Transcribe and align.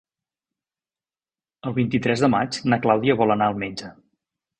El 1.69 1.75
vint-i-tres 1.75 2.23
de 2.25 2.29
maig 2.37 2.57
na 2.73 2.79
Clàudia 2.87 3.17
vol 3.21 3.35
anar 3.37 3.51
al 3.53 3.61
metge. 3.65 3.91